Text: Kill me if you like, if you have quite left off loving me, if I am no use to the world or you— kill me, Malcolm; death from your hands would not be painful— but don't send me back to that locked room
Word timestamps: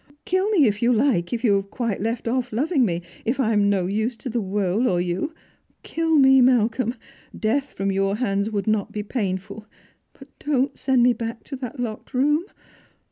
Kill 0.25 0.49
me 0.49 0.65
if 0.65 0.81
you 0.81 0.91
like, 0.91 1.31
if 1.31 1.43
you 1.43 1.57
have 1.57 1.69
quite 1.69 2.01
left 2.01 2.27
off 2.27 2.51
loving 2.51 2.83
me, 2.83 3.03
if 3.23 3.39
I 3.39 3.53
am 3.53 3.69
no 3.69 3.85
use 3.85 4.17
to 4.17 4.29
the 4.31 4.41
world 4.41 4.87
or 4.87 4.99
you— 4.99 5.31
kill 5.83 6.15
me, 6.15 6.41
Malcolm; 6.41 6.95
death 7.39 7.73
from 7.73 7.91
your 7.91 8.15
hands 8.15 8.49
would 8.49 8.65
not 8.65 8.91
be 8.91 9.03
painful— 9.03 9.67
but 10.17 10.27
don't 10.39 10.75
send 10.75 11.03
me 11.03 11.13
back 11.13 11.43
to 11.43 11.55
that 11.57 11.79
locked 11.79 12.15
room 12.15 12.45